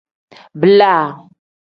Bila. 0.59 0.93